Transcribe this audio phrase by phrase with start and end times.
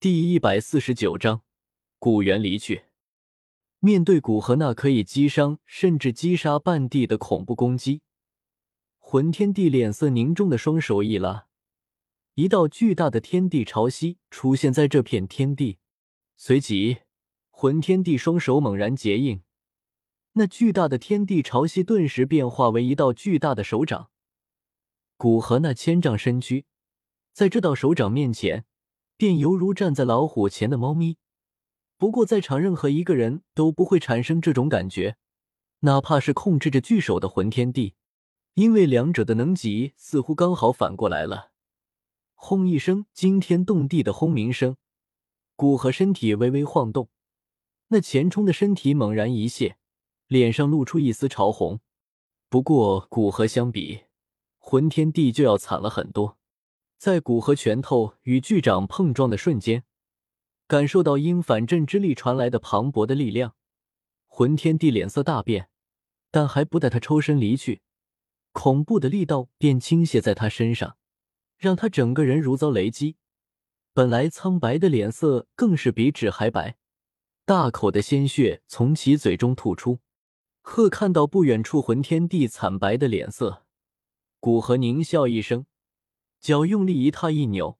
[0.00, 1.42] 第一百四十九章，
[1.98, 2.84] 古猿离去。
[3.80, 8.02] 面对古河那可以击伤甚至击杀半地的恐怖攻击，
[8.98, 11.48] 魂天帝脸色凝重的双手一拉，
[12.34, 15.78] 一道巨大的天地潮汐出现在这片天地。
[16.36, 16.98] 随即，
[17.50, 19.42] 魂天帝双手猛然结印，
[20.34, 24.12] 那巨大的天地潮汐顿时变化为一道巨大的手掌。
[25.16, 26.66] 古河那千丈身躯，
[27.32, 28.64] 在这道手掌面前。
[29.18, 31.18] 便犹如站在老虎前的猫咪，
[31.98, 35.16] 不过在场任何一个人都不会产生这种感觉，
[35.80, 37.94] 哪怕是控制着巨手的魂天帝，
[38.54, 41.50] 因为两者的能级似乎刚好反过来了。
[42.34, 44.76] 轰一声惊天动地的轰鸣声，
[45.56, 47.10] 古河身体微微晃动，
[47.88, 49.78] 那前冲的身体猛然一泄，
[50.28, 51.80] 脸上露出一丝潮红。
[52.48, 54.04] 不过古河相比
[54.58, 56.37] 魂天帝就要惨了很多。
[56.98, 59.84] 在骨和拳头与巨掌碰撞的瞬间，
[60.66, 63.54] 感受到因反震之力传来的磅礴的力量，
[64.26, 65.70] 魂天帝脸色大变，
[66.32, 67.82] 但还不待他抽身离去，
[68.50, 70.96] 恐怖的力道便倾泻在他身上，
[71.56, 73.16] 让他整个人如遭雷击。
[73.94, 76.76] 本来苍白的脸色更是比纸还白，
[77.44, 80.00] 大口的鲜血从其嘴中吐出。
[80.62, 83.64] 呵，看到不远处魂天帝惨白的脸色，
[84.40, 85.64] 古河狞笑一声。
[86.40, 87.78] 脚用力一踏一扭，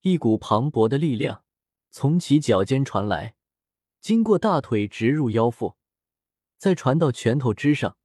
[0.00, 1.44] 一股磅礴的力量
[1.90, 3.34] 从其脚尖传来，
[4.00, 5.76] 经过大腿直入腰腹，
[6.58, 7.96] 再传到拳头之上，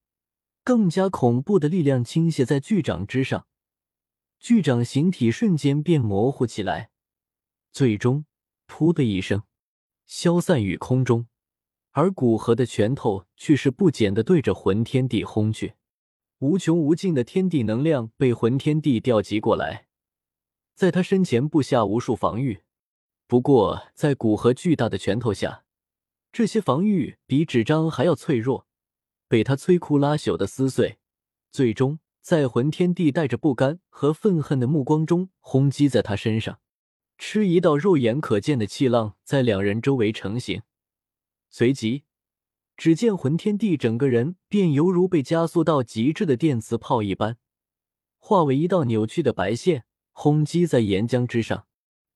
[0.64, 3.48] 更加恐怖的力量倾泻在巨掌之上，
[4.40, 6.92] 巨掌形体瞬间变模糊起来，
[7.72, 8.26] 最终
[8.70, 9.44] “噗”的一声
[10.06, 11.28] 消散于空中，
[11.92, 15.74] 而古河的拳头却是不减的对着魂天地轰去，
[16.38, 19.87] 无穷无尽的天地能量被魂天地调集过来。
[20.78, 22.62] 在他身前布下无数防御，
[23.26, 25.64] 不过在古河巨大的拳头下，
[26.32, 28.68] 这些防御比纸张还要脆弱，
[29.28, 31.00] 被他摧枯拉朽的撕碎。
[31.52, 36.60] 最终，在魂天帝带着不甘和愤恨的目光中轰击在他身上，
[37.18, 40.62] 吃一道肉眼可见的气浪在两人周围成型。
[41.50, 42.04] 随即，
[42.76, 47.40] 只见魂天帝整个人便犹如被加速到极致的电磁炮一般，
[48.20, 49.86] 化为一道扭曲的白线。
[50.20, 51.68] 轰击在岩浆之上，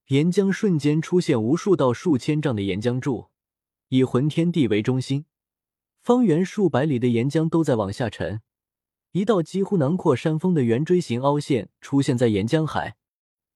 [0.08, 3.28] 岩浆瞬间出现无数道数千丈的岩浆柱，
[3.90, 5.26] 以魂天地为中心，
[6.02, 8.42] 方圆数百里的岩浆都在往下沉。
[9.12, 12.96] 一道几乎囊括山峰的圆锥形凹陷出现在岩浆海，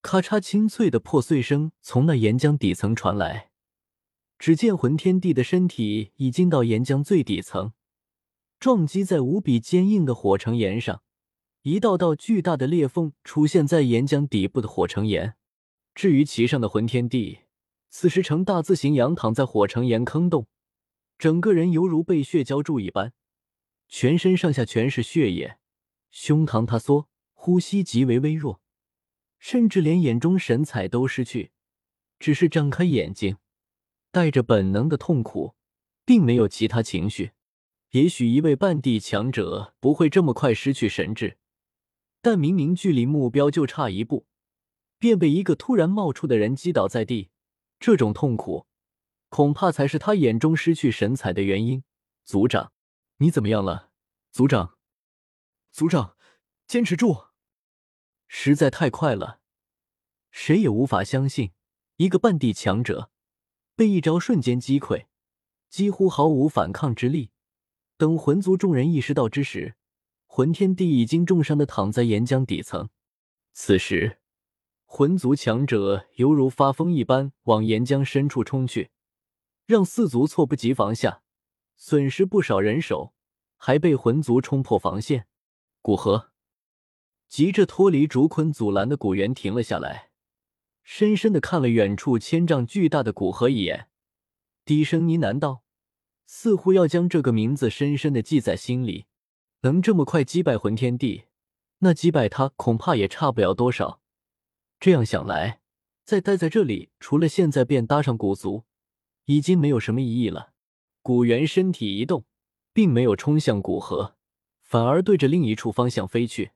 [0.03, 3.49] 咔嚓清脆的破碎声从那岩浆底层传来。
[4.37, 7.73] 只见魂天地的身体已经到岩浆最底层，
[8.59, 11.01] 撞击在无比坚硬的火成岩上。
[11.65, 15.33] 一道道巨大的裂缝出现在岩浆底部的火成岩。
[15.95, 17.39] 至于其上的魂天帝，
[17.89, 20.45] 此时呈大字形仰躺在火成岩坑洞，
[21.17, 23.13] 整个人犹如被血浇筑一般，
[23.87, 25.57] 全身上下全是血液，
[26.11, 28.61] 胸膛塌缩，呼吸极为微弱，
[29.39, 31.49] 甚至连眼中神采都失去，
[32.19, 33.37] 只是张开眼睛，
[34.11, 35.55] 带着本能的痛苦，
[36.05, 37.31] 并没有其他情绪。
[37.89, 41.39] 也许一位半地强者不会这么快失去神智。
[42.25, 44.25] 但明明距离目标就差一步，
[44.97, 47.29] 便被一个突然冒出的人击倒在地，
[47.79, 48.65] 这种痛苦，
[49.29, 51.83] 恐怕才是他眼中失去神采的原因。
[52.23, 52.71] 族长，
[53.17, 53.91] 你怎么样了？
[54.31, 54.79] 族长，
[55.71, 56.17] 族长，
[56.65, 57.27] 坚持住！
[58.27, 59.39] 实在太快了，
[60.31, 61.51] 谁也无法相信，
[61.97, 63.11] 一个半地强者
[63.75, 65.05] 被一招瞬间击溃，
[65.69, 67.29] 几乎毫无反抗之力。
[67.97, 69.75] 等魂族众人意识到之时，
[70.25, 72.89] 魂天帝已经重伤的躺在岩浆底层，
[73.53, 74.19] 此时
[74.83, 78.91] 魂族强者犹如发疯一般往岩浆深处冲去，
[79.65, 81.21] 让四族措不及防下
[81.77, 83.13] 损失不少人手，
[83.57, 85.27] 还被魂族冲破防线。
[85.81, 86.31] 古河
[87.27, 90.11] 急着脱离竹捆阻拦的古猿停了下来，
[90.83, 93.87] 深深的看了远处千丈巨大的古河一眼，
[94.63, 95.63] 低声呢喃道，
[96.25, 99.05] 似乎要将这个名字深深的记在心里。
[99.65, 101.23] 能这么快击败魂天帝，
[101.79, 103.99] 那击败他恐怕也差不了多少。
[104.79, 105.59] 这样想来，
[106.03, 108.65] 再待在这里，除了现在便搭上古族，
[109.25, 110.53] 已经没有什么意义了。
[111.01, 112.25] 古猿身体一动，
[112.73, 114.15] 并没有冲向古河，
[114.61, 116.51] 反而对着另一处方向飞去。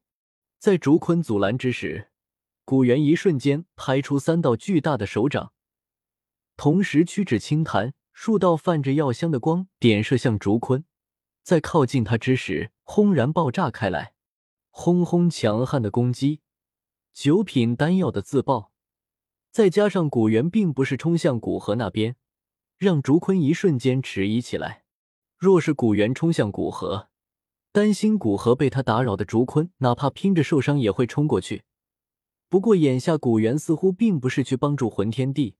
[0.60, 2.10] 在竹坤阻拦之时，
[2.64, 5.52] 古猿一瞬间拍出三道巨大的手掌，
[6.56, 10.86] 同时屈指轻弹，数道泛着药香的光点射向竹坤。
[11.42, 14.16] 在靠近他之时，轰然爆炸开来，
[14.72, 16.40] 轰轰强悍的攻击，
[17.14, 18.72] 九品丹药的自爆，
[19.52, 22.16] 再加上古猿并不是冲向古河那边，
[22.80, 24.86] 让竹坤一瞬间迟疑起来。
[25.38, 27.10] 若是古猿冲向古河，
[27.72, 31.66] 担心古河被他打扰的竹坤，哪怕拼着受伤也会冲过去。
[32.50, 35.56] 不过眼下古猿似乎并不是去帮助魂天帝，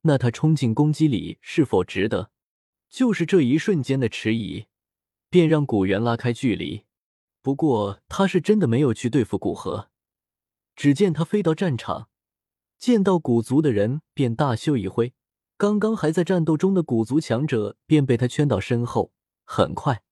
[0.00, 2.30] 那他冲进攻击里是否值得？
[2.88, 4.64] 就是这一瞬间的迟疑，
[5.30, 6.84] 便让古猿拉开距离。
[7.40, 9.88] 不过他是真的没有去对付古河。
[10.76, 12.08] 只见他飞到战场，
[12.78, 15.14] 见到古族的人便大袖一挥，
[15.56, 19.12] 刚刚还在战斗中的古族强者便被他圈到身后。
[19.44, 20.02] 很快，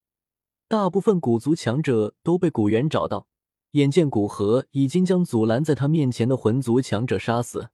[0.66, 3.26] 大部分古族强者都被古猿找到。
[3.72, 7.68] 眼见古河已经将阻拦在他面前的魂族强者杀死，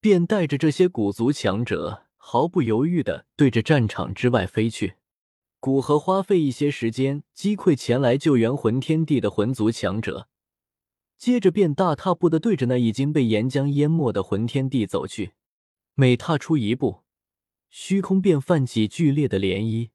[0.00, 4.94] 便带着这些古族强者毫不犹豫的对着战场之外飞去。
[5.64, 10.28] 古河花费一些时间击溃前来救援魂天帝的魂族强者，
[11.16, 15.32] 接着便大踏步的对着那已经被岩浆淹没的魂天帝走去。
[15.94, 17.04] 每踏出一步，
[17.70, 19.88] 虚空便泛起剧烈的涟漪。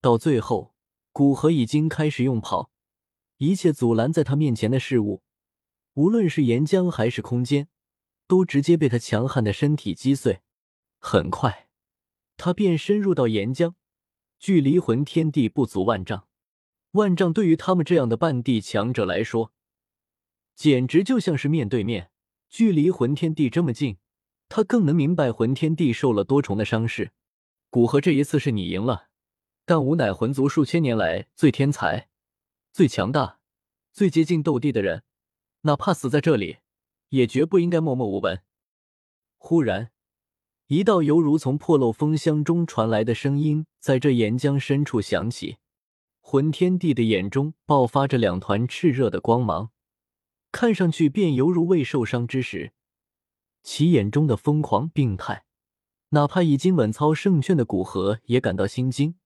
[0.00, 0.74] 到最后，
[1.12, 2.72] 古河已经开始用跑，
[3.36, 5.22] 一切阻拦在他面前的事物，
[5.94, 7.68] 无论是岩浆还是空间，
[8.26, 10.40] 都直接被他强悍的身体击碎。
[10.98, 11.68] 很快，
[12.36, 13.74] 他便深入到岩浆，
[14.40, 16.26] 距离魂天地不足万丈。
[16.92, 19.52] 万丈对于他们这样的半地强者来说，
[20.56, 22.10] 简直就像是面对面。
[22.48, 23.98] 距离魂天地这么近，
[24.48, 27.12] 他更能明白魂天地受了多重的伤势。
[27.68, 29.10] 古河，这一次是你赢了。
[29.64, 32.08] 但吾乃魂族数千年来最天才、
[32.72, 33.38] 最强大、
[33.92, 35.04] 最接近斗帝的人，
[35.60, 36.56] 哪怕死在这里，
[37.10, 38.42] 也绝不应该默默无闻。
[39.36, 39.92] 忽然，
[40.70, 45.56] 一道犹如从破漏风箱中传来的声音在这岩浆深处响起。
[46.20, 49.70] 魂天帝的眼中爆发着两团炽热的光芒，
[50.52, 52.70] 看上去便犹如未受伤之时，
[53.64, 55.44] 其眼中的疯狂病态，
[56.10, 59.16] 哪怕已经稳操胜券的古河也感到心惊。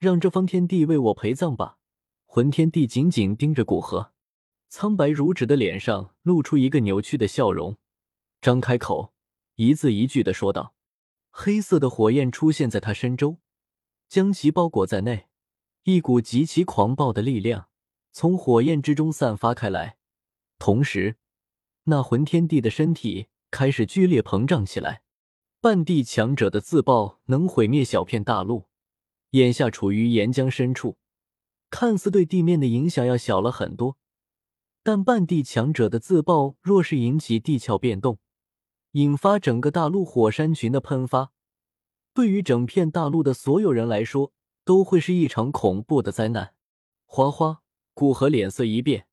[0.00, 1.78] 让这方天地为我陪葬吧！
[2.26, 4.10] 魂天帝紧紧盯着古河，
[4.68, 7.76] 苍白如纸的脸上露出一个扭曲的笑容，
[8.40, 9.13] 张开口，
[9.56, 10.74] 一字一句的说道
[11.30, 13.38] ：“黑色的火焰出现在他身周，
[14.08, 15.28] 将其包裹在内。
[15.84, 17.68] 一股极其狂暴的力量
[18.10, 19.98] 从火焰之中散发开来，
[20.58, 21.16] 同时，
[21.84, 25.02] 那魂天帝的身体开始剧烈膨胀起来。
[25.60, 28.66] 半地强者的自爆能毁灭小片大陆。”
[29.30, 30.96] 眼下处于岩浆深处，
[31.68, 33.98] 看似对地面的影响要小了很多，
[34.82, 38.18] 但半地强者的自爆若是引起地壳变动，
[38.94, 41.32] 引发整个大陆火山群的喷发，
[42.12, 44.32] 对于整片大陆的所有人来说，
[44.64, 46.54] 都会是一场恐怖的灾难。
[47.04, 47.62] 花花、
[47.92, 49.08] 古河脸色一变，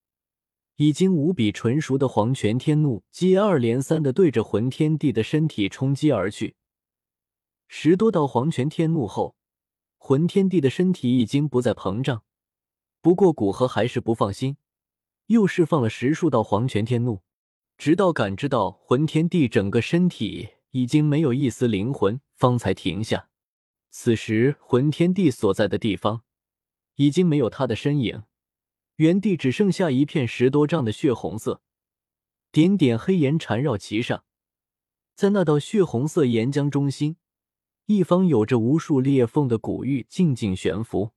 [0.76, 6.56] 已经无比纯熟的黄泉天怒接二连三的对着魂天帝的身体冲击而去，
[7.68, 9.36] 十多道黄泉天怒后。
[9.98, 12.22] 魂天帝的身体已经不再膨胀，
[13.02, 14.58] 不过古河还是不放心，
[15.26, 17.22] 又释放了十数道黄泉天怒，
[17.82, 23.30] 直到感知到魂天帝整个身体已经没有一丝灵魂，方才停下。
[23.90, 26.22] 此时魂天帝所在的地方
[26.98, 28.22] 已经没有他的身影，
[28.98, 31.64] 原地只剩下一片十多丈的血红色，
[32.52, 34.26] 点点黑岩缠绕其上，
[35.16, 37.16] 在那道血红色岩浆中心。
[37.88, 41.14] 一方有着无数裂缝的古玉静静悬浮。